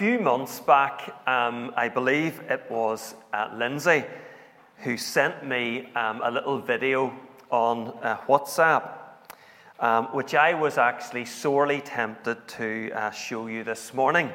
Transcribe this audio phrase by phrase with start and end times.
[0.00, 4.02] few months back, um, I believe it was uh, Lindsay
[4.78, 7.14] who sent me um, a little video
[7.50, 8.92] on uh, WhatsApp,
[9.78, 14.30] um, which I was actually sorely tempted to uh, show you this morning.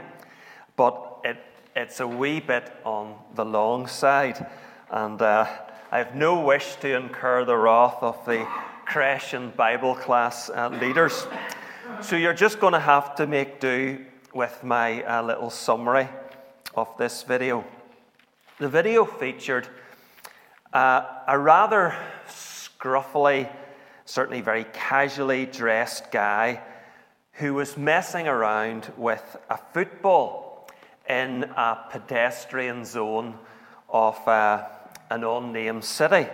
[0.75, 1.37] But it,
[1.75, 4.45] it's a wee bit on the long side,
[4.91, 5.47] and uh,
[5.91, 8.47] I have no wish to incur the wrath of the
[8.85, 11.25] creche and Bible class uh, leaders.
[12.01, 16.09] So you're just going to have to make do with my uh, little summary
[16.75, 17.63] of this video.
[18.59, 19.65] The video featured
[20.73, 21.95] uh, a rather
[22.27, 23.49] scruffily,
[24.03, 26.61] certainly very casually dressed guy
[27.31, 30.69] who was messing around with a football
[31.09, 33.39] in a pedestrian zone
[33.87, 34.67] of uh,
[35.11, 36.27] an unnamed city.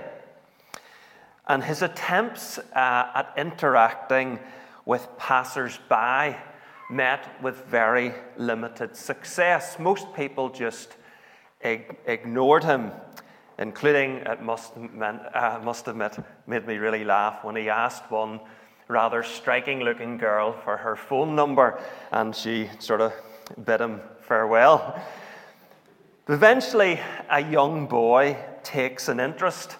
[1.47, 4.39] And his attempts uh, at interacting
[4.85, 6.37] with passers by
[6.91, 9.79] met with very limited success.
[9.79, 10.95] Most people just
[11.61, 12.91] ig- ignored him,
[13.57, 16.17] including, it must, meant, uh, must admit,
[16.47, 18.39] made me really laugh when he asked one
[18.87, 23.13] rather striking looking girl for her phone number and she sort of
[23.65, 25.01] bid him farewell.
[26.27, 29.77] Eventually, a young boy takes an interest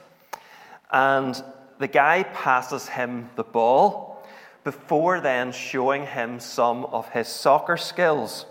[0.92, 1.44] and
[1.80, 4.11] the guy passes him the ball
[4.64, 8.46] before then showing him some of his soccer skills.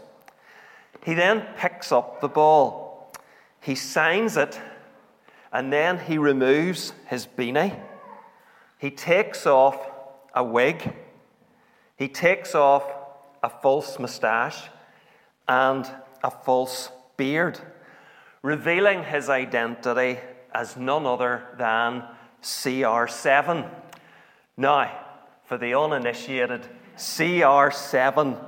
[1.04, 3.12] He then picks up the ball,
[3.60, 4.60] he signs it,
[5.52, 7.78] and then he removes his beanie.
[8.78, 9.78] He takes off
[10.34, 10.92] a wig,
[11.96, 12.84] he takes off
[13.42, 14.68] a false moustache
[15.48, 15.90] and
[16.22, 17.58] a false beard,
[18.42, 20.18] revealing his identity
[20.52, 22.04] as none other than
[22.42, 23.68] CR7.
[24.56, 24.90] Now,
[25.50, 26.64] for the uninitiated,
[26.96, 28.38] CR7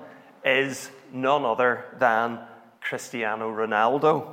[0.45, 2.39] is none other than
[2.81, 4.33] Cristiano Ronaldo.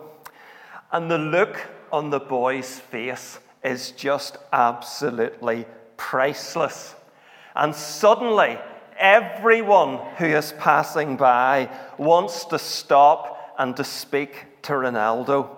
[0.92, 5.66] And the look on the boy's face is just absolutely
[5.98, 6.94] priceless.
[7.56, 8.60] And suddenly,
[9.00, 15.50] everyone who is passing by wants to stop and to speak to Ronaldo.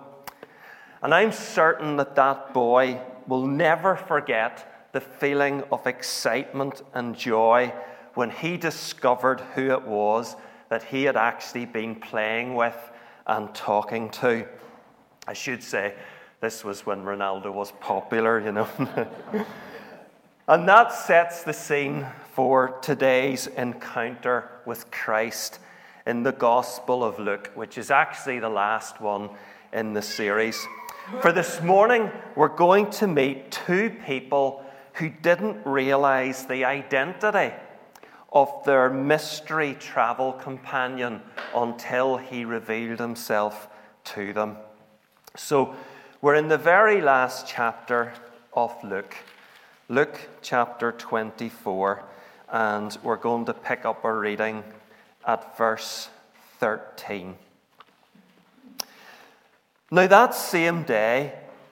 [1.02, 7.72] And I'm certain that that boy will never forget the feeling of excitement and joy
[8.14, 10.36] when he discovered who it was
[10.68, 12.76] that he had actually been playing with
[13.26, 14.46] and talking to.
[15.26, 15.94] I should say,
[16.40, 18.68] this was when Ronaldo was popular, you know.
[20.48, 25.58] and that sets the scene for today's encounter with Christ
[26.06, 29.30] in the Gospel of Luke, which is actually the last one
[29.72, 30.66] in the series.
[31.20, 34.64] For this morning, we're going to meet two people
[34.94, 37.54] who didn't realize the identity
[38.32, 41.20] of their mystery travel companion
[41.54, 43.68] until he revealed himself
[44.04, 44.56] to them.
[45.36, 45.74] So,
[46.20, 48.12] we're in the very last chapter
[48.54, 49.16] of Luke,
[49.88, 52.02] Luke chapter 24,
[52.50, 54.62] and we're going to pick up our reading
[55.26, 56.08] at verse
[56.60, 57.36] 13.
[59.90, 61.34] Now, that same day,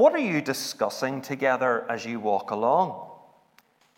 [0.00, 3.06] what are you discussing together as you walk along?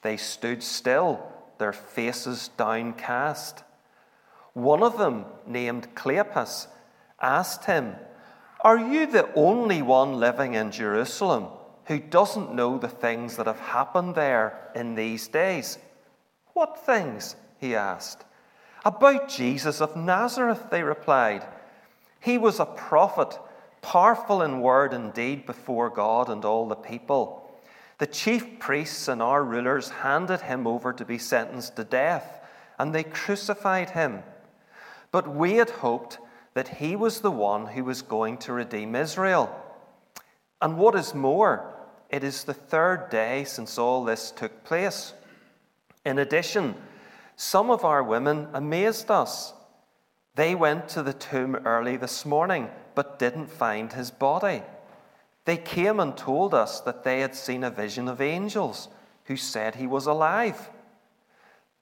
[0.03, 1.25] They stood still,
[1.59, 3.63] their faces downcast.
[4.53, 6.67] One of them, named Cleopas,
[7.21, 7.95] asked him,
[8.63, 11.47] Are you the only one living in Jerusalem
[11.85, 15.79] who doesn't know the things that have happened there in these days?
[16.53, 17.37] What things?
[17.61, 18.25] he asked.
[18.85, 21.47] About Jesus of Nazareth, they replied.
[22.19, 23.39] He was a prophet
[23.93, 27.47] powerful in word and deed before God and all the people.
[27.99, 32.41] The chief priests and our rulers handed him over to be sentenced to death,
[32.79, 34.23] and they crucified him.
[35.11, 36.17] But we had hoped
[36.55, 39.55] that he was the one who was going to redeem Israel.
[40.63, 41.75] And what is more,
[42.09, 45.13] it is the third day since all this took place.
[46.07, 46.77] In addition,
[47.37, 49.53] some of our women amazed us.
[50.35, 54.63] They went to the tomb early this morning but didn't find his body.
[55.45, 58.89] They came and told us that they had seen a vision of angels
[59.25, 60.71] who said he was alive.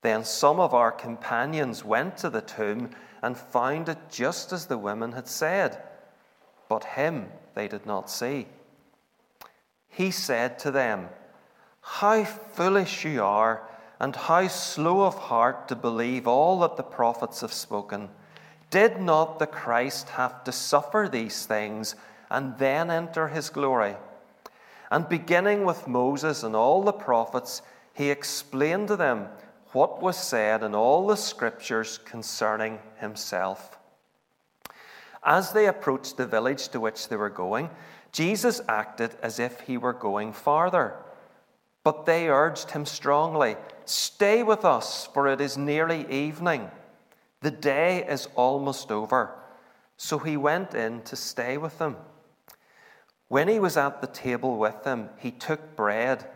[0.03, 2.91] Then some of our companions went to the tomb
[3.23, 5.83] and found it just as the women had said.
[6.69, 8.47] but him they did not see.
[9.89, 11.09] He said to them,
[11.81, 13.69] How foolish you are,
[13.99, 18.09] and how slow of heart to believe all that the prophets have spoken.
[18.71, 21.97] Did not the Christ have to suffer these things
[22.31, 23.97] and then enter his glory?
[24.91, 27.63] And beginning with Moses and all the prophets,
[27.95, 29.29] he explained to them
[29.73, 33.79] what was said in all the scriptures concerning himself.
[35.23, 37.71] As they approached the village to which they were going,
[38.13, 40.95] Jesus acted as if he were going farther.
[41.85, 46.71] But they urged him strongly, Stay with us, for it is nearly evening.
[47.41, 49.35] The day is almost over.
[49.97, 51.97] So he went in to stay with them.
[53.29, 56.27] When he was at the table with them, he took bread,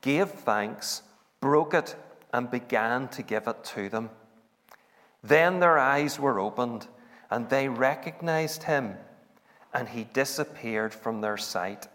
[0.00, 1.02] gave thanks,
[1.40, 1.96] broke it,
[2.32, 4.10] and began to give it to them.
[5.22, 6.86] Then their eyes were opened
[7.30, 8.94] and they recognized him,
[9.72, 11.88] and he disappeared from their sight.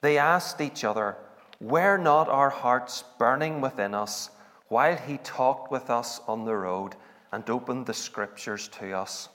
[0.00, 1.16] They asked each other,
[1.60, 4.30] Were not our hearts burning within us
[4.68, 6.94] while he talked with us on the road
[7.32, 9.28] and opened the scriptures to us?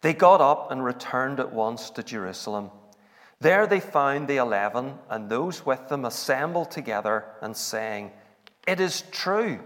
[0.00, 2.70] They got up and returned at once to Jerusalem.
[3.40, 8.12] There they found the eleven and those with them assembled together and saying,
[8.66, 9.60] It is true,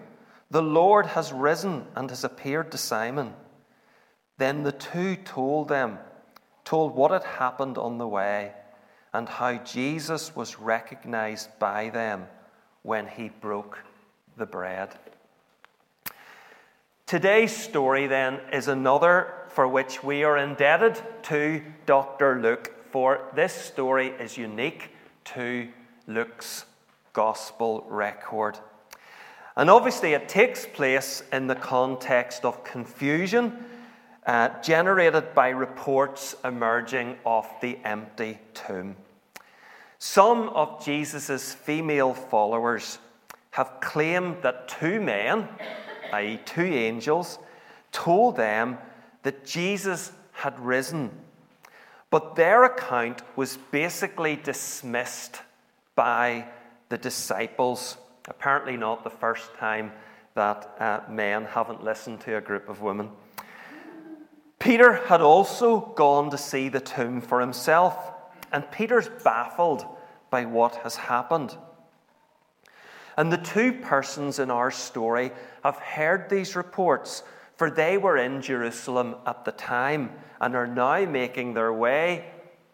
[0.51, 3.35] the Lord has risen and has appeared to Simon.
[4.39, 5.99] Then the two told them,
[6.65, 8.53] told what had happened on the way,
[9.13, 12.27] and how Jesus was recognized by them
[12.83, 13.79] when he broke
[14.37, 14.95] the bread.
[17.09, 22.39] Today's story, then, is another for which we are indebted to Dr.
[22.39, 24.91] Luke, for this story is unique
[25.25, 25.69] to
[26.07, 26.67] Luke's
[27.15, 28.59] gospel record.
[29.57, 33.65] And obviously, it takes place in the context of confusion
[34.27, 38.97] uh, generated by reports emerging of the empty tomb.
[39.99, 42.99] Some of Jesus' female followers
[43.53, 45.49] have claimed that two men,
[46.13, 47.39] i.e., two angels,
[47.93, 48.79] told them
[49.23, 51.11] that Jesus had risen.
[52.11, 55.43] But their account was basically dismissed
[55.95, 56.47] by
[56.89, 57.99] the disciples.
[58.27, 59.93] Apparently, not the first time
[60.35, 63.11] that uh, men haven't listened to a group of women.
[64.59, 68.13] Peter had also gone to see the tomb for himself,
[68.53, 69.85] and Peter's baffled
[70.31, 71.57] by what has happened.
[73.19, 75.33] And the two persons in our story
[75.65, 77.25] have heard these reports,
[77.57, 82.27] for they were in Jerusalem at the time and are now making their way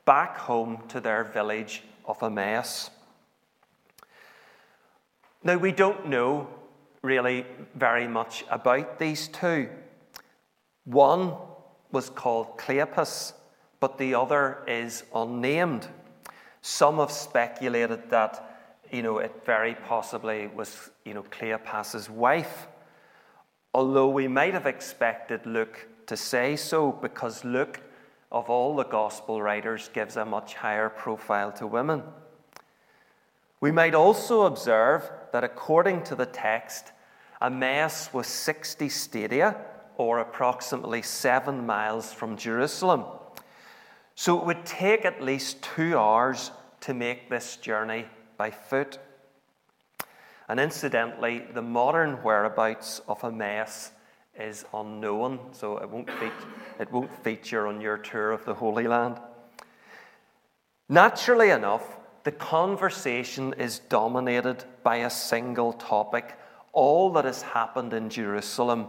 [0.05, 2.91] back home to their village of Emmaus.
[5.43, 6.49] Now, we don't know
[7.01, 9.71] really very much about these two.
[10.85, 11.37] One
[11.91, 13.33] was called Cleopas,
[13.81, 15.89] but the other is unnamed.
[16.61, 18.54] Some have speculated that,
[18.95, 22.69] you know, it very possibly was, you know, Cleopas's wife.
[23.75, 27.81] Although we might have expected Luke to say so, because Luke,
[28.31, 32.05] of all the gospel writers, gives a much higher profile to women.
[33.61, 36.93] We might also observe that according to the text,
[37.43, 39.57] Emmaus was 60 stadia,
[39.97, 43.05] or approximately seven miles from Jerusalem.
[44.15, 48.99] So it would take at least two hours to make this journey by foot.
[50.49, 53.93] And incidentally, the modern whereabouts of Emmaus
[54.39, 56.49] is unknown, so it won't, feature,
[56.79, 59.19] it won't feature on your tour of the Holy Land.
[60.89, 66.39] Naturally enough, the conversation is dominated by a single topic
[66.73, 68.89] all that has happened in Jerusalem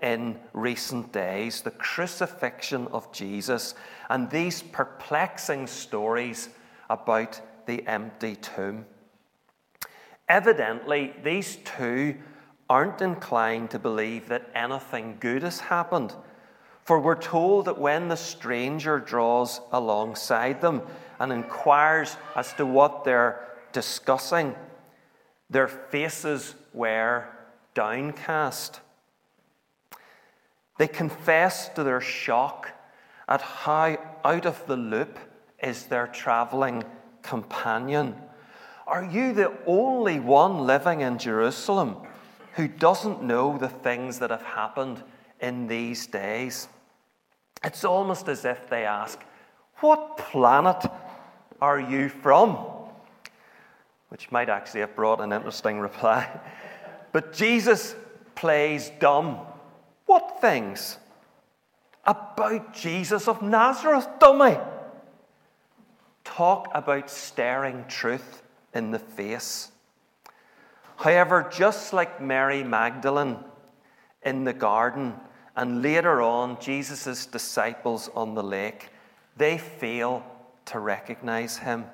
[0.00, 3.74] in recent days the crucifixion of Jesus
[4.08, 6.48] and these perplexing stories
[6.88, 8.86] about the empty tomb.
[10.28, 12.16] Evidently, these two
[12.68, 16.14] aren't inclined to believe that anything good has happened.
[16.84, 20.82] For we're told that when the stranger draws alongside them
[21.18, 24.54] and inquires as to what they're discussing,
[25.50, 27.24] their faces were
[27.74, 28.80] downcast.
[30.78, 32.72] They confess to their shock
[33.28, 35.18] at how out of the loop
[35.62, 36.84] is their traveling
[37.26, 38.14] companion.
[38.86, 41.96] Are you the only one living in Jerusalem
[42.54, 45.02] who doesn't know the things that have happened
[45.40, 46.68] in these days?
[47.64, 49.20] It's almost as if they ask,
[49.80, 50.86] What planet
[51.60, 52.56] are you from?
[54.08, 56.28] Which might actually have brought an interesting reply.
[57.12, 57.94] But Jesus
[58.34, 59.38] plays dumb
[60.06, 60.98] what things?
[62.04, 64.56] About Jesus of Nazareth, dummy.
[66.26, 68.42] Talk about staring truth
[68.74, 69.70] in the face.
[70.96, 73.38] However, just like Mary Magdalene
[74.22, 75.14] in the garden,
[75.54, 78.88] and later on, Jesus' disciples on the lake,
[79.36, 80.24] they fail
[80.66, 81.84] to recognize him.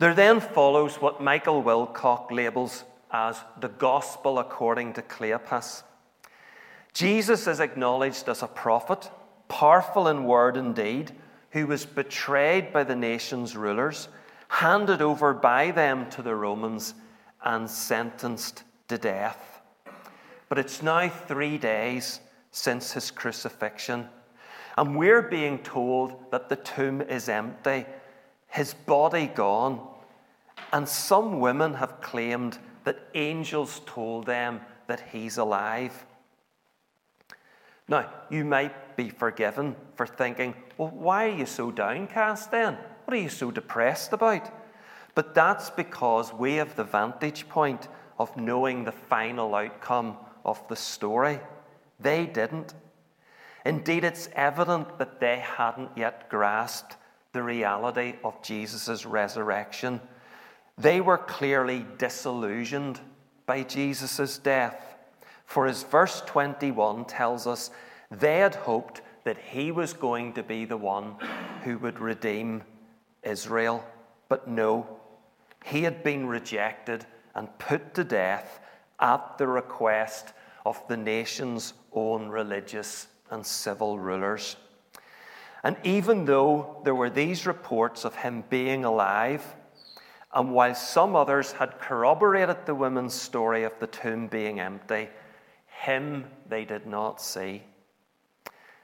[0.00, 5.84] There then follows what Michael Wilcock labels as the gospel according to Cleopas.
[6.92, 9.10] Jesus is acknowledged as a prophet,
[9.48, 11.12] powerful in word and deed,
[11.54, 14.08] who was betrayed by the nation's rulers,
[14.48, 16.94] handed over by them to the Romans,
[17.44, 19.60] and sentenced to death.
[20.48, 22.18] But it's now three days
[22.50, 24.08] since his crucifixion,
[24.76, 27.86] and we're being told that the tomb is empty,
[28.48, 29.80] his body gone,
[30.72, 36.04] and some women have claimed that angels told them that he's alive.
[37.86, 42.76] Now, you might be forgiven for thinking, well, why are you so downcast then?
[43.04, 44.50] What are you so depressed about?
[45.14, 47.88] But that's because we have the vantage point
[48.18, 51.40] of knowing the final outcome of the story.
[52.00, 52.74] They didn't.
[53.64, 56.96] Indeed, it's evident that they hadn't yet grasped
[57.32, 60.00] the reality of Jesus' resurrection.
[60.76, 63.00] They were clearly disillusioned
[63.46, 64.96] by Jesus' death.
[65.46, 67.70] For as verse 21 tells us,
[68.10, 71.16] they had hoped that he was going to be the one
[71.62, 72.62] who would redeem
[73.22, 73.84] Israel.
[74.28, 74.86] But no,
[75.64, 78.60] he had been rejected and put to death
[79.00, 80.32] at the request
[80.64, 84.56] of the nation's own religious and civil rulers.
[85.62, 89.42] And even though there were these reports of him being alive,
[90.34, 95.08] and while some others had corroborated the women's story of the tomb being empty,
[95.66, 97.62] him they did not see.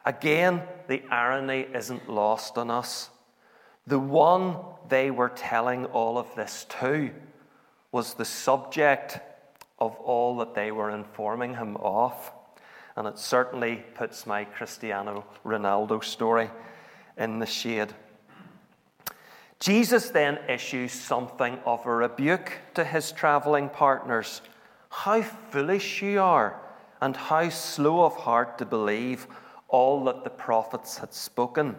[0.05, 3.11] Again, the irony isn't lost on us.
[3.87, 4.57] The one
[4.89, 7.11] they were telling all of this to
[7.93, 9.19] was the subject
[9.79, 12.33] of all that they were informing him of.
[12.97, 16.51] And it certainly puts my Cristiano Ronaldo story
[17.17, 17.95] in the shade.
[19.59, 24.41] Jesus then issues something of a rebuke to his traveling partners.
[24.89, 26.61] How foolish you are,
[27.01, 29.27] and how slow of heart to believe
[29.71, 31.77] all that the prophets had spoken.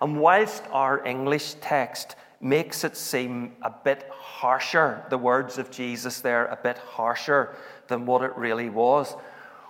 [0.00, 6.20] And whilst our English text makes it seem a bit harsher, the words of Jesus
[6.20, 7.54] there, a bit harsher
[7.86, 9.14] than what it really was,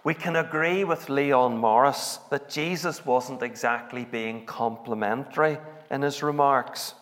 [0.05, 5.59] we can agree with Leon Morris that Jesus wasn't exactly being complimentary
[5.91, 6.95] in his remarks.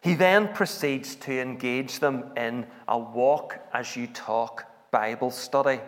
[0.00, 5.80] He then proceeds to engage them in a walk as you talk Bible study.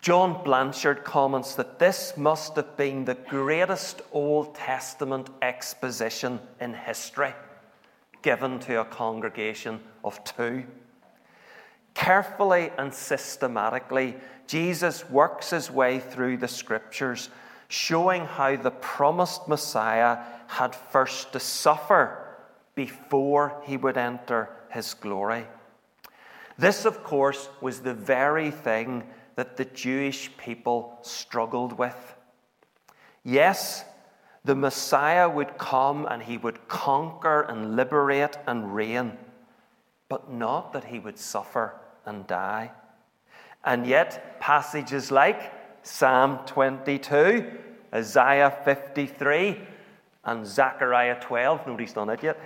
[0.00, 7.34] John Blanchard comments that this must have been the greatest Old Testament exposition in history
[8.22, 10.64] given to a congregation of two.
[11.94, 17.28] Carefully and systematically, Jesus works his way through the scriptures,
[17.68, 22.36] showing how the promised Messiah had first to suffer
[22.74, 25.46] before he would enter his glory.
[26.56, 29.04] This, of course, was the very thing
[29.38, 32.16] that the Jewish people struggled with.
[33.22, 33.84] Yes,
[34.44, 39.16] the Messiah would come and he would conquer and liberate and reign,
[40.08, 42.72] but not that he would suffer and die.
[43.64, 45.52] And yet, passages like
[45.84, 47.48] Psalm 22,
[47.94, 49.60] Isaiah 53,
[50.24, 52.40] and Zechariah 12, nobody's done it yet,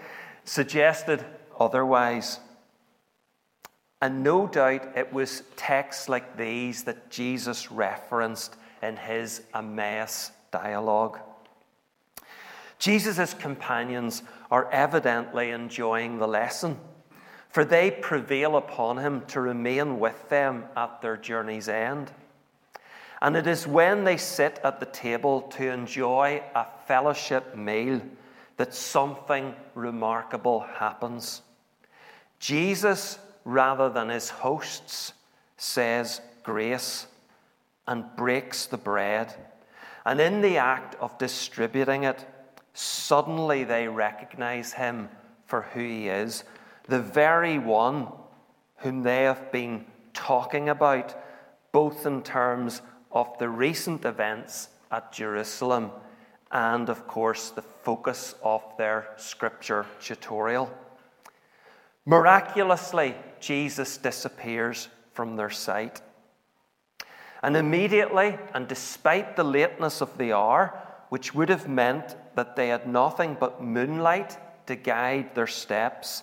[0.44, 1.24] suggested
[1.58, 2.38] otherwise.
[4.02, 11.20] And no doubt it was texts like these that Jesus referenced in his Emmaus dialogue.
[12.80, 16.80] Jesus' companions are evidently enjoying the lesson,
[17.48, 22.10] for they prevail upon him to remain with them at their journey's end.
[23.20, 28.02] And it is when they sit at the table to enjoy a fellowship meal
[28.56, 31.42] that something remarkable happens.
[32.40, 35.12] Jesus, rather than his hosts,
[35.56, 37.06] says grace
[37.86, 39.34] and breaks the bread.
[40.04, 42.26] And in the act of distributing it,
[42.74, 45.08] suddenly they recognize him
[45.46, 46.44] for who he is,
[46.88, 48.08] the very one
[48.78, 49.84] whom they have been
[50.14, 51.14] talking about,
[51.70, 52.82] both in terms
[53.12, 55.90] of the recent events at Jerusalem
[56.50, 60.70] and, of course, the focus of their scripture tutorial.
[62.04, 66.00] Miraculously, Jesus disappears from their sight.
[67.42, 72.68] And immediately, and despite the lateness of the hour, which would have meant that they
[72.68, 76.22] had nothing but moonlight to guide their steps,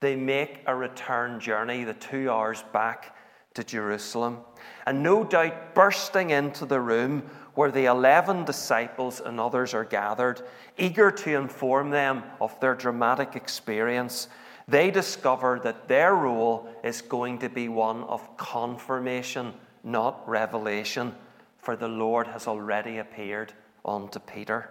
[0.00, 3.16] they make a return journey, the two hours back
[3.54, 4.38] to Jerusalem.
[4.86, 10.42] And no doubt, bursting into the room where the 11 disciples and others are gathered,
[10.78, 14.28] eager to inform them of their dramatic experience,
[14.72, 19.52] they discover that their role is going to be one of confirmation,
[19.84, 21.14] not revelation,
[21.58, 23.52] for the Lord has already appeared
[23.84, 24.70] unto Peter.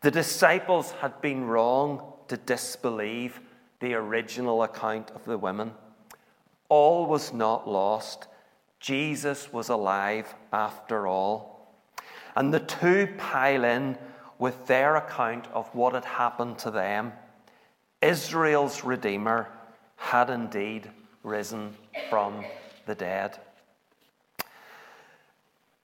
[0.00, 3.40] The disciples had been wrong to disbelieve
[3.78, 5.70] the original account of the women.
[6.68, 8.26] All was not lost.
[8.80, 11.76] Jesus was alive after all.
[12.34, 13.98] And the two pile in
[14.40, 17.12] with their account of what had happened to them.
[18.02, 19.48] Israel's Redeemer
[19.96, 20.90] had indeed
[21.22, 21.74] risen
[22.10, 22.44] from
[22.86, 23.38] the dead.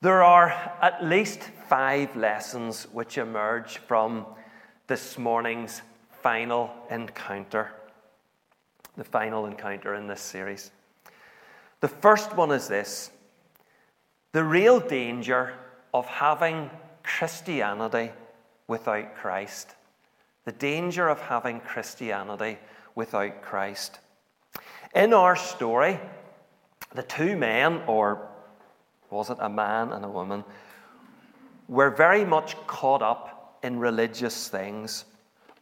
[0.01, 0.51] There are
[0.81, 4.27] at least five lessons which emerge from
[4.87, 5.83] this morning's
[6.23, 7.73] final encounter
[8.97, 10.71] the final encounter in this series.
[11.81, 13.11] The first one is this
[14.33, 15.55] the real danger
[15.93, 16.71] of having
[17.03, 18.11] Christianity
[18.67, 19.75] without Christ.
[20.45, 22.59] The danger of having Christianity
[22.95, 24.01] without Christ.
[24.95, 25.99] In our story,
[26.95, 28.29] the two men, or
[29.11, 30.45] was it a man and a woman,
[31.69, 35.05] were very much caught up in religious things.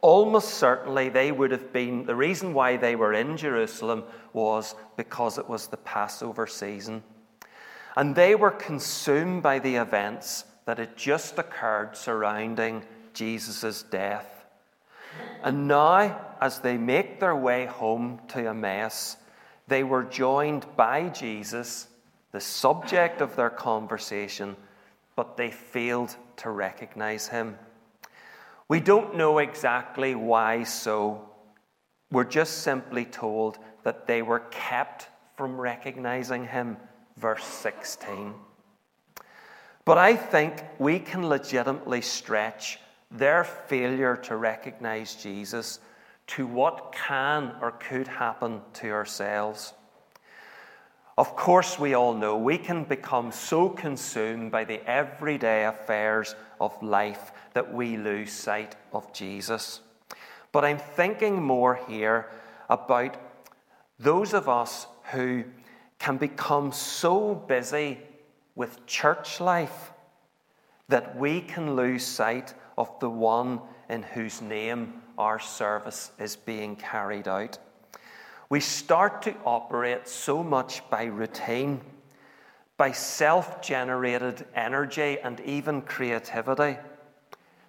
[0.01, 5.37] Almost certainly, they would have been, the reason why they were in Jerusalem was because
[5.37, 7.03] it was the Passover season.
[7.95, 12.83] And they were consumed by the events that had just occurred surrounding
[13.13, 14.40] Jesus' death.
[15.43, 19.17] And now, as they make their way home to Emmaus,
[19.67, 21.87] they were joined by Jesus,
[22.31, 24.55] the subject of their conversation,
[25.15, 27.57] but they failed to recognize him.
[28.67, 31.29] We don't know exactly why so.
[32.11, 36.77] We're just simply told that they were kept from recognizing him,
[37.17, 38.33] verse 16.
[39.85, 42.79] But I think we can legitimately stretch
[43.11, 45.79] their failure to recognize Jesus
[46.27, 49.73] to what can or could happen to ourselves.
[51.17, 56.81] Of course, we all know we can become so consumed by the everyday affairs of
[56.81, 59.81] life that we lose sight of Jesus.
[60.51, 62.29] But I'm thinking more here
[62.69, 63.17] about
[63.99, 65.43] those of us who
[65.99, 67.99] can become so busy
[68.55, 69.91] with church life
[70.87, 76.75] that we can lose sight of the one in whose name our service is being
[76.75, 77.59] carried out.
[78.49, 81.81] We start to operate so much by routine,
[82.75, 86.77] by self generated energy, and even creativity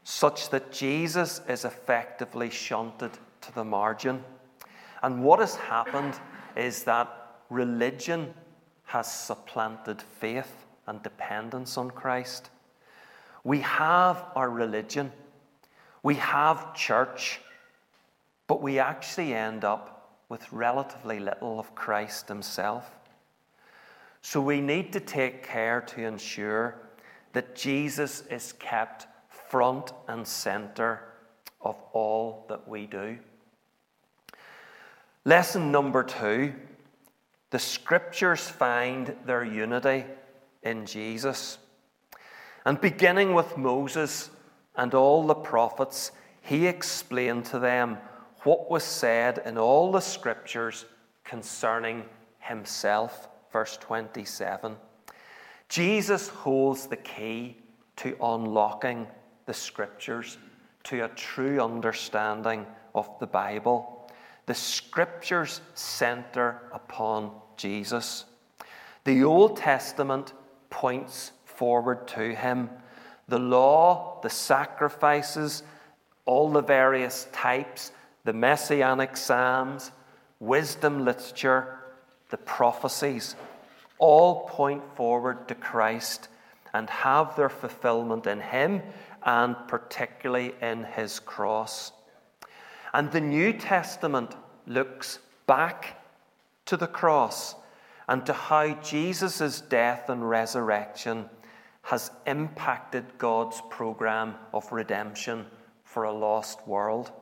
[0.05, 4.25] such that Jesus is effectively shunted to the margin.
[5.03, 6.15] And what has happened
[6.57, 7.09] is that
[7.51, 8.33] religion
[8.85, 12.49] has supplanted faith and dependence on Christ.
[13.45, 15.13] We have our religion,
[16.03, 17.41] we have church,
[18.47, 22.91] but we actually end up with relatively little of Christ Himself.
[24.23, 26.77] So we need to take care to ensure
[27.33, 31.01] that Jesus is kept front and center
[31.61, 33.19] of all that we do.
[35.25, 36.55] Lesson number two
[37.51, 40.07] the scriptures find their unity
[40.63, 41.59] in Jesus.
[42.65, 44.31] And beginning with Moses
[44.77, 47.99] and all the prophets, he explained to them
[48.43, 50.85] what was said in all the scriptures
[51.25, 52.05] concerning
[52.39, 53.29] himself.
[53.53, 54.77] Verse 27.
[55.69, 57.57] Jesus holds the key
[57.97, 59.07] to unlocking
[59.47, 60.39] the scriptures
[60.85, 64.11] to a true understanding of the Bible.
[64.47, 68.25] The scriptures center upon Jesus.
[69.05, 70.33] The Old Testament
[70.71, 72.69] points forward to him.
[73.29, 75.63] The law, the sacrifices,
[76.25, 77.93] all the various types,
[78.25, 79.93] the messianic psalms,
[80.41, 81.79] wisdom literature,
[82.31, 83.37] the prophecies,
[83.99, 86.27] all point forward to Christ
[86.75, 88.83] and have their fulfillment in him
[89.25, 91.93] and particularly in his cross.
[92.93, 94.35] And the New Testament
[94.67, 96.03] looks back
[96.65, 97.55] to the cross
[98.09, 101.29] and to how Jesus' death and resurrection
[101.83, 105.47] has impacted God's program of redemption
[105.85, 107.13] for a lost world.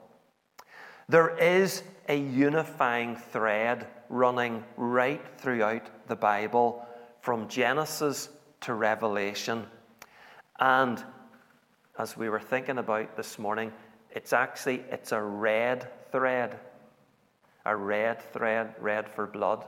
[1.08, 6.86] There is a unifying thread running right throughout the Bible
[7.20, 8.28] from Genesis
[8.60, 9.66] to revelation.
[10.60, 11.02] And
[11.98, 13.72] as we were thinking about this morning,
[14.10, 16.58] it's actually it's a red thread.
[17.64, 19.64] A red thread, red for blood,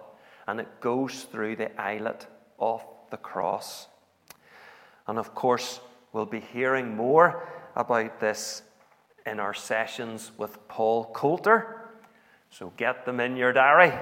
[0.46, 2.26] and it goes through the eyelet
[2.58, 3.88] of the cross.
[5.06, 5.80] And of course,
[6.12, 8.62] we'll be hearing more about this
[9.26, 11.90] in our sessions with Paul Coulter.
[12.50, 13.92] So get them in your diary.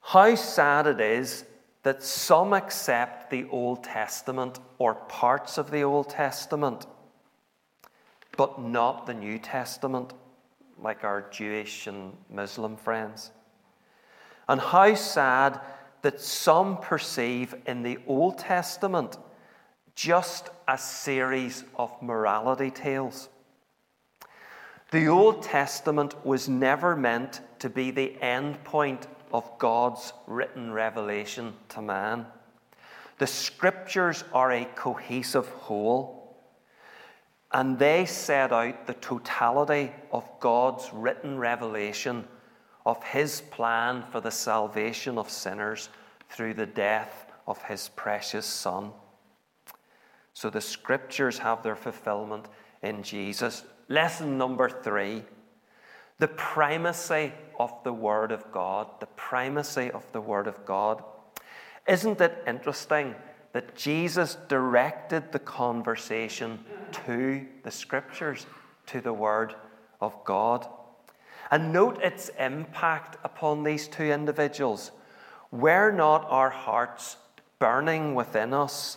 [0.00, 1.44] How sad it is
[1.84, 6.86] that some accept the Old Testament or parts of the Old Testament,
[8.36, 10.12] but not the New Testament,
[10.80, 13.30] like our Jewish and Muslim friends.
[14.48, 15.60] And how sad
[16.02, 19.16] that some perceive in the Old Testament
[19.94, 23.28] just a series of morality tales.
[24.90, 31.54] The Old Testament was never meant to be the end point of God's written revelation
[31.70, 32.26] to man.
[33.18, 36.36] The scriptures are a cohesive whole,
[37.52, 42.26] and they set out the totality of God's written revelation
[42.84, 45.88] of his plan for the salvation of sinners
[46.28, 48.92] through the death of his precious Son.
[50.32, 52.46] So the scriptures have their fulfillment
[52.82, 53.64] in Jesus.
[53.88, 55.24] Lesson number three
[56.18, 58.86] the primacy of the Word of God.
[59.00, 61.02] The primacy of the Word of God.
[61.88, 63.16] Isn't it interesting
[63.52, 66.64] that Jesus directed the conversation
[67.06, 68.46] to the Scriptures,
[68.86, 69.56] to the Word
[70.00, 70.68] of God?
[71.52, 74.90] And note its impact upon these two individuals.
[75.50, 77.18] Were not our hearts
[77.58, 78.96] burning within us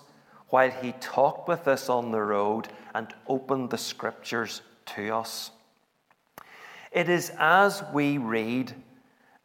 [0.49, 5.51] while he talked with us on the road and opened the scriptures to us.
[6.93, 8.73] It is as we read,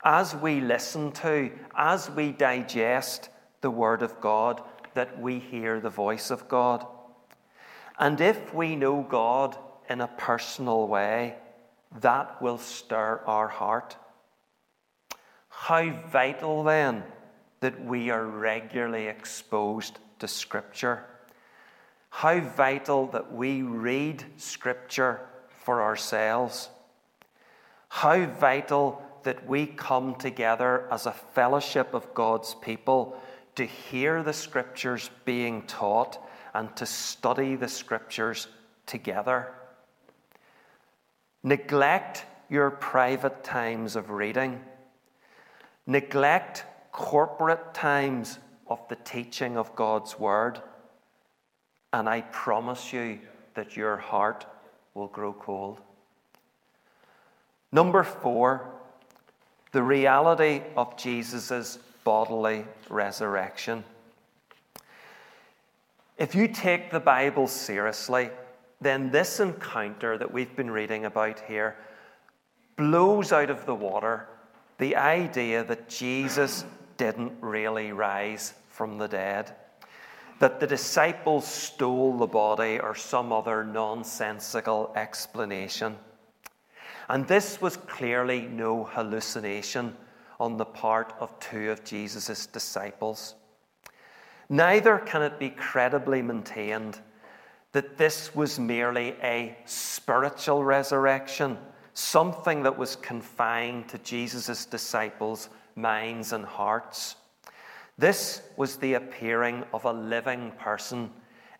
[0.04, 3.28] as we listen to, as we digest
[3.60, 4.62] the Word of God
[4.94, 6.86] that we hear the voice of God.
[7.98, 9.56] And if we know God
[9.88, 11.34] in a personal way,
[11.98, 13.96] that will stir our heart.
[15.48, 17.02] How vital then
[17.60, 21.04] that we are regularly exposed to Scripture.
[22.10, 25.20] How vital that we read Scripture
[25.64, 26.70] for ourselves.
[27.88, 33.20] How vital that we come together as a fellowship of God's people
[33.56, 36.18] to hear the Scriptures being taught
[36.54, 38.48] and to study the Scriptures
[38.86, 39.52] together.
[41.42, 44.60] Neglect your private times of reading.
[45.86, 50.60] Neglect corporate times of the teaching of God's Word,
[51.92, 53.20] and I promise you
[53.54, 54.46] that your heart
[54.94, 55.78] will grow cold.
[57.72, 58.70] Number four,
[59.72, 63.84] the reality of Jesus' bodily resurrection.
[66.18, 68.30] If you take the Bible seriously,
[68.80, 71.76] then this encounter that we've been reading about here
[72.76, 74.26] blows out of the water
[74.78, 76.64] the idea that Jesus
[76.96, 79.54] didn't really rise from the dead,
[80.38, 85.96] that the disciples stole the body or some other nonsensical explanation.
[87.10, 89.94] And this was clearly no hallucination
[90.38, 93.34] on the part of two of Jesus' disciples.
[94.48, 96.98] Neither can it be credibly maintained
[97.72, 101.56] that this was merely a spiritual resurrection,
[101.94, 107.16] something that was confined to Jesus' disciples' minds and hearts.
[107.96, 111.10] This was the appearing of a living person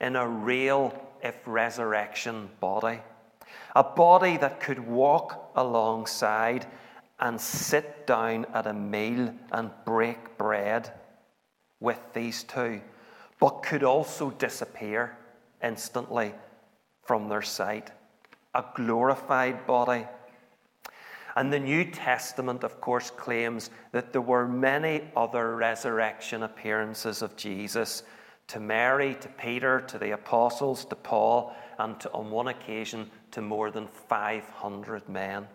[0.00, 0.92] in a real,
[1.22, 3.00] if resurrection, body.
[3.76, 6.66] A body that could walk alongside
[7.20, 10.92] and sit down at a meal and break bread
[11.78, 12.80] with these two,
[13.38, 15.16] but could also disappear
[15.62, 16.34] instantly
[17.02, 17.90] from their sight.
[18.54, 20.06] A glorified body
[21.36, 27.36] and the New Testament, of course, claims that there were many other resurrection appearances of
[27.36, 28.02] Jesus
[28.48, 33.40] to Mary, to Peter, to the apostles, to Paul, and to, on one occasion to
[33.40, 35.46] more than 500 men.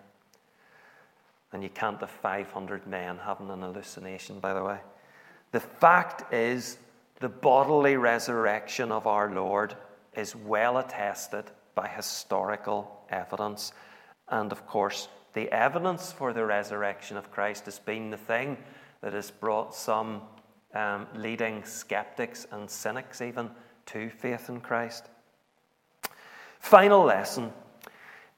[1.51, 4.79] And you can't have 500 men having an hallucination, by the way.
[5.51, 6.77] The fact is,
[7.19, 9.75] the bodily resurrection of our Lord
[10.17, 13.73] is well attested by historical evidence.
[14.29, 18.57] And of course, the evidence for the resurrection of Christ has been the thing
[19.01, 20.21] that has brought some
[20.73, 23.49] um, leading skeptics and cynics even
[23.87, 25.09] to faith in Christ.
[26.59, 27.53] Final lesson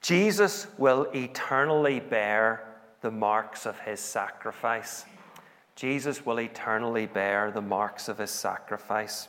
[0.00, 2.64] Jesus will eternally bear
[3.00, 5.04] the marks of his sacrifice.
[5.74, 9.28] Jesus will eternally bear the marks of his sacrifice.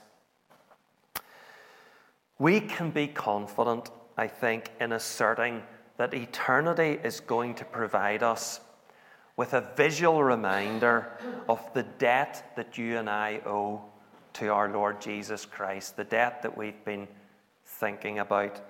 [2.40, 5.62] We can be confident, I think, in asserting
[5.98, 8.62] that eternity is going to provide us
[9.36, 11.18] with a visual reminder
[11.50, 13.82] of the debt that you and I owe
[14.34, 17.10] to our Lord Jesus Christ, the debt that we've been
[17.66, 18.62] thinking about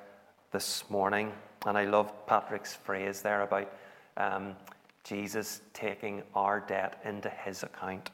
[0.51, 1.31] this morning.
[1.67, 3.71] And I love Patrick's phrase there about
[4.17, 4.55] um,
[5.03, 8.09] Jesus taking our debt into his account.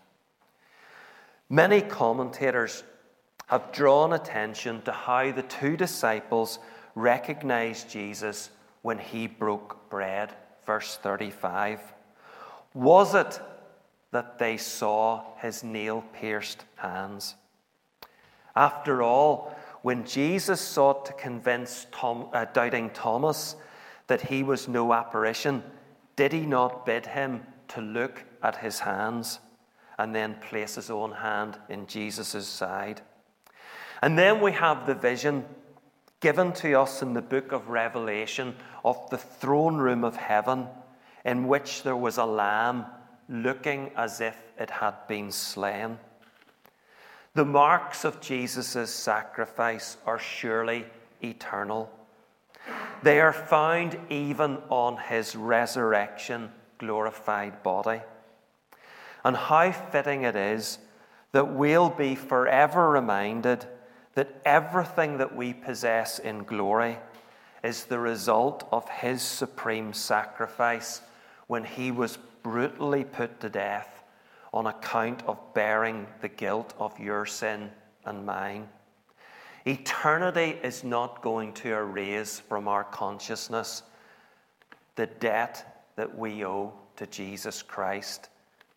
[1.50, 2.84] Many commentators
[3.48, 6.60] have drawn attention to how the two disciples
[6.96, 8.50] recognized Jesus
[8.82, 10.34] when he broke bread.
[10.66, 11.80] Verse 35.
[12.74, 13.40] Was it
[14.12, 17.36] that they saw his nail pierced hands?
[18.56, 23.56] After all, when Jesus sought to convince Tom, uh, doubting Thomas
[24.08, 25.64] that he was no apparition,
[26.16, 29.40] did he not bid him to look at his hands
[30.00, 33.02] and then place his own hand in Jesus' side?
[34.02, 35.46] And then we have the vision
[36.20, 40.68] given to us in the book of Revelation of the throne room of heaven,
[41.24, 42.86] in which there was a lamb
[43.30, 45.98] looking as if it had been slain.
[47.34, 50.86] The marks of Jesus' sacrifice are surely
[51.22, 51.92] eternal.
[53.04, 58.02] They are found even on his resurrection glorified body.
[59.24, 60.80] And how fitting it is
[61.32, 63.66] that we'll be forever reminded
[64.16, 66.98] that everything that we possess in glory
[67.64, 71.02] is the result of his supreme sacrifice
[71.48, 74.04] when he was brutally put to death
[74.54, 77.70] on account of bearing the guilt of your sin
[78.06, 78.68] and mine.
[79.68, 83.84] Eternity is not going to erase from our consciousness
[84.96, 88.30] the debt that we owe to Jesus Christ,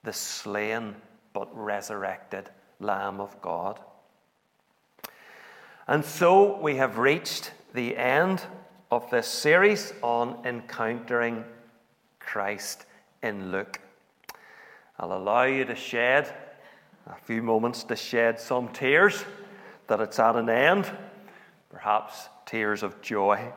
[0.02, 0.96] the slain
[1.32, 3.80] but resurrected Lamb of God.
[5.88, 8.42] And so we have reached the end
[8.90, 11.44] of this series on encountering
[12.20, 12.84] Christ
[13.22, 13.80] in Luke.
[15.00, 16.34] I'll allow you to shed
[17.06, 19.24] a few moments to shed some tears
[19.86, 20.90] that it's at an end,
[21.70, 23.50] perhaps tears of joy.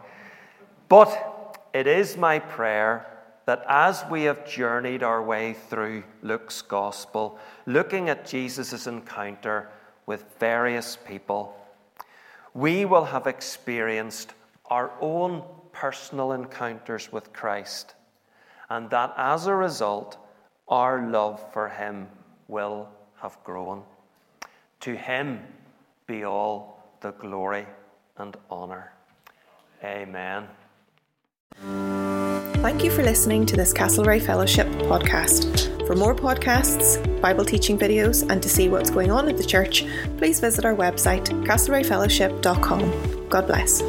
[0.88, 3.08] But it is my prayer
[3.46, 9.67] that as we have journeyed our way through Luke's gospel, looking at Jesus' encounter
[10.06, 11.58] with various people,
[12.54, 14.34] we will have experienced
[14.66, 17.96] our own personal encounters with Christ,
[18.70, 20.18] and that as a result,
[20.68, 22.08] our love for Him
[22.48, 22.90] will
[23.22, 23.84] have grown.
[24.82, 25.42] To Him
[26.08, 27.66] be all the glory
[28.18, 28.94] and honour.
[29.84, 30.48] Amen.
[32.62, 35.86] Thank you for listening to this Castlereagh Fellowship podcast.
[35.88, 39.84] For more podcasts, Bible teaching videos, and to see what's going on at the church,
[40.17, 43.28] please visit our website, castlereaghfellowship.com.
[43.30, 43.82] God bless.